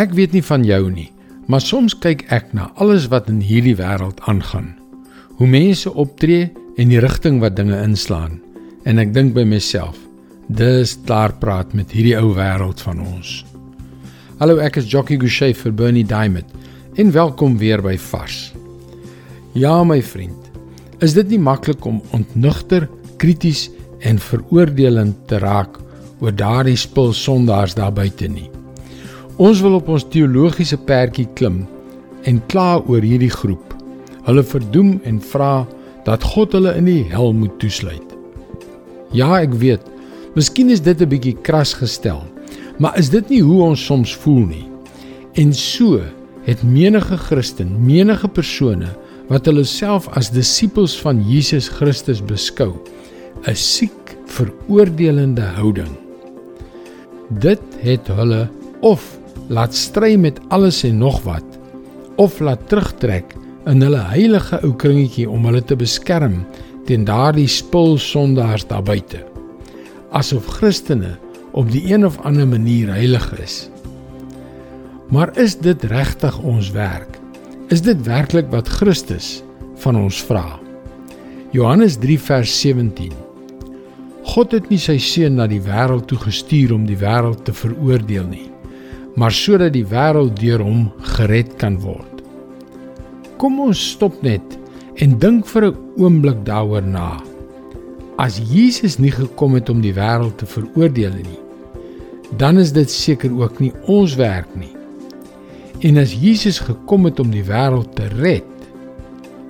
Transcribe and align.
Ek 0.00 0.14
weet 0.16 0.32
nie 0.32 0.40
van 0.40 0.62
jou 0.64 0.86
nie, 0.88 1.10
maar 1.52 1.60
soms 1.60 1.92
kyk 2.00 2.22
ek 2.32 2.54
na 2.56 2.70
alles 2.80 3.10
wat 3.12 3.26
in 3.28 3.42
hierdie 3.44 3.74
wêreld 3.76 4.22
aangaan. 4.24 4.70
Hoe 5.36 5.48
mense 5.48 5.90
optree 5.92 6.46
en 6.80 6.88
die 6.88 7.00
rigting 7.02 7.42
wat 7.42 7.58
dinge 7.58 7.76
inslaan 7.76 8.38
en 8.88 9.02
ek 9.02 9.12
dink 9.12 9.34
by 9.36 9.44
myself, 9.44 9.98
dis 10.48 10.94
klaar 11.04 11.34
praat 11.42 11.74
met 11.76 11.92
hierdie 11.92 12.16
ou 12.16 12.30
wêreld 12.38 12.80
van 12.86 13.02
ons. 13.04 13.42
Hallo, 14.40 14.56
ek 14.64 14.80
is 14.80 14.88
Jockey 14.88 15.20
Gouchee 15.20 15.52
vir 15.60 15.76
Bernie 15.76 16.06
Diamond 16.08 16.48
en 16.96 17.12
welkom 17.12 17.60
weer 17.60 17.84
by 17.84 17.98
Vars. 18.00 18.40
Ja, 19.52 19.76
my 19.84 20.00
vriend, 20.00 20.48
is 21.04 21.12
dit 21.12 21.36
nie 21.36 21.42
maklik 21.42 21.84
om 21.84 22.00
ontnugter, 22.16 22.88
krities 23.20 23.68
en 24.00 24.16
veroordelend 24.16 25.20
te 25.28 25.36
raak 25.44 25.76
oor 26.24 26.32
daardie 26.32 26.80
spul 26.80 27.12
sondaars 27.12 27.76
daar 27.76 27.92
buite 27.92 28.32
nie. 28.32 28.48
Ons 29.40 29.62
wil 29.64 29.78
op 29.78 29.86
ons 29.88 30.04
teologiese 30.04 30.76
perdjie 30.76 31.24
klim 31.38 31.62
en 32.28 32.40
kla 32.52 32.82
oor 32.84 33.00
hierdie 33.00 33.32
groep. 33.32 33.72
Hulle 34.26 34.42
verdoem 34.44 34.98
en 35.08 35.20
vra 35.24 35.64
dat 36.04 36.24
God 36.34 36.52
hulle 36.52 36.74
in 36.76 36.88
die 36.90 37.04
hel 37.08 37.32
moet 37.32 37.54
toesluit. 37.62 38.12
Ja, 39.16 39.38
ek 39.40 39.54
weet. 39.60 39.86
Miskien 40.36 40.70
is 40.70 40.80
dit 40.80 41.00
'n 41.00 41.08
bietjie 41.08 41.36
kras 41.42 41.72
gestel, 41.74 42.20
maar 42.78 42.98
is 42.98 43.08
dit 43.08 43.28
nie 43.30 43.40
hoe 43.40 43.62
ons 43.62 43.84
soms 43.84 44.14
voel 44.16 44.46
nie? 44.46 44.68
En 45.34 45.52
so 45.52 46.00
het 46.44 46.62
menige 46.62 47.16
Christen, 47.16 47.84
menige 47.86 48.28
persone 48.28 48.88
wat 49.28 49.46
hulle 49.46 49.64
self 49.64 50.08
as 50.08 50.30
disippels 50.30 51.00
van 51.00 51.22
Jesus 51.28 51.68
Christus 51.68 52.20
beskou, 52.20 52.72
'n 53.46 53.54
siek, 53.54 54.16
veroordelende 54.26 55.42
houding. 55.42 55.96
Dit 57.30 57.60
het 57.80 58.06
hulle 58.06 58.48
of 58.80 59.21
laat 59.52 59.76
stry 59.76 60.14
met 60.16 60.40
alles 60.48 60.82
en 60.88 60.98
nog 60.98 61.20
wat 61.28 61.58
of 62.16 62.40
laat 62.40 62.64
terugtrek 62.68 63.34
in 63.68 63.84
hulle 63.84 64.00
heilige 64.12 64.58
ou 64.64 64.72
kringetjie 64.80 65.28
om 65.28 65.44
hulle 65.48 65.62
te 65.64 65.76
beskerm 65.78 66.40
teen 66.88 67.04
daardie 67.08 67.48
spul 67.50 67.98
sondaars 68.00 68.64
daar 68.70 68.84
buite 68.86 69.20
asof 70.16 70.48
Christene 70.58 71.14
op 71.52 71.68
die 71.72 71.84
een 71.92 72.06
of 72.06 72.18
ander 72.24 72.48
manier 72.48 72.88
heilig 72.92 73.26
is. 73.40 73.68
Maar 75.12 75.36
is 75.36 75.58
dit 75.60 75.82
regtig 75.84 76.38
ons 76.38 76.70
werk? 76.72 77.18
Is 77.68 77.84
dit 77.84 78.00
werklik 78.04 78.48
wat 78.52 78.68
Christus 78.68 79.42
van 79.84 79.96
ons 79.96 80.20
vra 80.28 80.58
Johannes 81.52 81.98
3 82.00 82.18
vers 82.20 82.54
17 82.60 83.12
God 84.32 84.56
het 84.56 84.70
nie 84.72 84.80
sy 84.80 84.96
seun 85.02 85.36
na 85.40 85.48
die 85.50 85.60
wêreld 85.64 86.08
toe 86.08 86.20
gestuur 86.24 86.72
om 86.76 86.86
die 86.88 86.96
wêreld 87.00 87.44
te 87.44 87.52
veroordeel 87.56 88.28
nie 88.28 88.51
maar 89.14 89.32
sodat 89.32 89.74
die 89.74 89.86
wêreld 89.86 90.38
deur 90.40 90.62
hom 90.64 90.88
gered 91.16 91.56
kan 91.60 91.78
word. 91.82 92.22
Kom 93.40 93.60
ons 93.60 93.80
stop 93.92 94.20
net 94.22 94.58
en 95.02 95.18
dink 95.18 95.46
vir 95.46 95.70
'n 95.70 95.76
oomblik 95.98 96.44
daaroor 96.44 96.82
na. 96.82 97.20
As 98.18 98.38
Jesus 98.38 98.98
nie 98.98 99.10
gekom 99.10 99.54
het 99.54 99.68
om 99.68 99.80
die 99.80 99.94
wêreld 99.94 100.36
te 100.38 100.46
veroordeel 100.46 101.14
nie, 101.14 101.40
dan 102.36 102.58
is 102.58 102.72
dit 102.72 102.90
seker 102.90 103.32
ook 103.32 103.60
nie 103.60 103.72
ons 103.86 104.14
werk 104.14 104.48
nie. 104.54 104.76
En 105.80 105.98
as 105.98 106.14
Jesus 106.14 106.58
gekom 106.58 107.04
het 107.04 107.20
om 107.20 107.30
die 107.30 107.44
wêreld 107.44 107.94
te 107.94 108.06
red, 108.20 108.44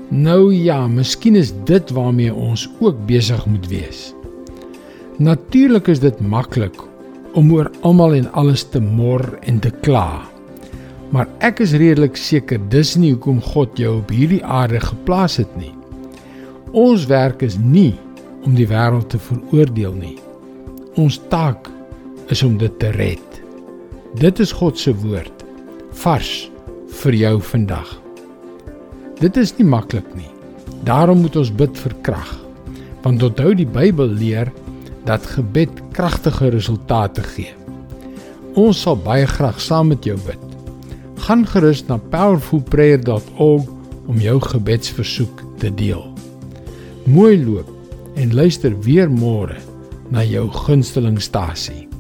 nou 0.09 0.55
ja, 0.55 0.87
miskien 0.89 1.37
is 1.37 1.53
dit 1.65 1.91
waarmee 1.91 2.35
ons 2.35 2.69
ook 2.81 3.07
besig 3.07 3.47
moet 3.47 3.69
wees. 3.69 4.15
Natuurlik 5.19 5.89
is 5.89 6.01
dit 6.01 6.21
maklik 6.21 6.81
om 7.39 7.53
oor 7.53 7.71
almal 7.87 8.15
en 8.19 8.29
alles 8.33 8.65
te 8.69 8.81
mor 8.81 9.25
en 9.43 9.61
te 9.63 9.71
kla. 9.85 10.23
Maar 11.13 11.29
ek 11.45 11.61
is 11.65 11.75
redelik 11.77 12.17
seker 12.17 12.61
dis 12.73 12.95
nie 12.97 13.13
hoekom 13.13 13.41
God 13.53 13.79
jou 13.81 13.99
op 14.01 14.13
hierdie 14.13 14.43
aarde 14.45 14.81
geplaas 14.81 15.39
het 15.41 15.53
nie. 15.61 15.73
Ons 16.73 17.05
werk 17.11 17.45
is 17.45 17.59
nie 17.61 17.92
om 18.47 18.57
die 18.57 18.67
wêreld 18.69 19.11
te 19.13 19.21
veroordeel 19.21 19.92
nie. 19.97 20.17
Ons 21.01 21.21
taak 21.33 21.69
is 22.33 22.42
om 22.47 22.57
dit 22.61 22.73
te 22.81 22.92
red. 22.97 23.41
Dit 24.21 24.41
is 24.41 24.53
God 24.57 24.81
se 24.81 24.95
woord 25.05 25.45
vars 26.03 26.33
vir 27.03 27.17
jou 27.17 27.35
vandag. 27.53 27.89
Dit 29.21 29.37
is 29.41 29.53
nie 29.59 29.69
maklik 29.69 30.09
nie. 30.17 30.31
Daarom 30.89 31.23
moet 31.23 31.37
ons 31.39 31.53
bid 31.55 31.77
vir 31.85 31.95
krag. 32.03 32.33
Want 33.05 33.23
onthou 33.23 33.53
die 33.55 33.69
Bybel 33.69 34.11
leer 34.19 34.51
dat 35.05 35.27
gebed 35.27 35.70
kragtige 35.92 36.48
resultate 36.48 37.23
gee. 37.23 37.55
Ons 38.55 38.83
sal 38.85 38.96
baie 38.96 39.27
graag 39.27 39.61
saam 39.61 39.92
met 39.92 40.05
jou 40.05 40.18
bid. 40.27 40.42
Gaan 41.27 41.46
gerus 41.46 41.85
na 41.89 41.96
powerfulprayer.org 41.96 43.68
om 44.07 44.18
jou 44.18 44.41
gebedsversoek 44.41 45.45
te 45.58 45.70
deel. 45.74 46.02
Mooi 47.05 47.39
loop 47.45 47.70
en 48.14 48.35
luister 48.35 48.74
weer 48.80 49.11
môre 49.11 49.57
na 50.12 50.24
jou 50.27 50.48
gunstelingstasie. 50.51 51.92